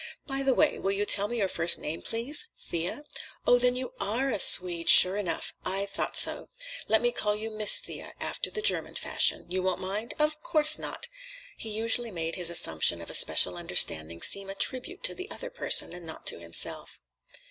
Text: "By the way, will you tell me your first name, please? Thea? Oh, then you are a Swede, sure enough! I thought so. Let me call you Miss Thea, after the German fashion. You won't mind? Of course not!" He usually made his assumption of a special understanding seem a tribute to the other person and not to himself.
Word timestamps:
"By 0.25 0.41
the 0.41 0.55
way, 0.55 0.79
will 0.79 0.93
you 0.93 1.05
tell 1.05 1.27
me 1.27 1.37
your 1.37 1.47
first 1.47 1.77
name, 1.77 2.01
please? 2.01 2.47
Thea? 2.57 3.03
Oh, 3.45 3.59
then 3.59 3.75
you 3.75 3.93
are 3.99 4.31
a 4.31 4.39
Swede, 4.39 4.89
sure 4.89 5.15
enough! 5.15 5.53
I 5.63 5.85
thought 5.85 6.15
so. 6.15 6.49
Let 6.87 7.03
me 7.03 7.11
call 7.11 7.35
you 7.35 7.51
Miss 7.51 7.77
Thea, 7.77 8.15
after 8.19 8.49
the 8.49 8.63
German 8.63 8.95
fashion. 8.95 9.45
You 9.47 9.61
won't 9.61 9.79
mind? 9.79 10.15
Of 10.17 10.41
course 10.41 10.79
not!" 10.79 11.07
He 11.55 11.69
usually 11.69 12.09
made 12.09 12.33
his 12.33 12.49
assumption 12.49 12.99
of 12.99 13.11
a 13.11 13.13
special 13.13 13.55
understanding 13.55 14.23
seem 14.23 14.49
a 14.49 14.55
tribute 14.55 15.03
to 15.03 15.13
the 15.13 15.29
other 15.29 15.51
person 15.51 15.93
and 15.93 16.03
not 16.03 16.25
to 16.25 16.39
himself. 16.39 16.99